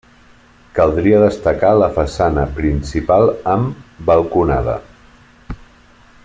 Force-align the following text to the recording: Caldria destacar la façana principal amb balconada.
Caldria 0.77 1.19
destacar 1.23 1.73
la 1.81 1.89
façana 1.97 2.45
principal 2.55 3.29
amb 3.53 4.03
balconada. 4.09 4.79